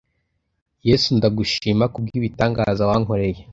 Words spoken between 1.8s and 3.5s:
kubw'ibitangaza wankoreye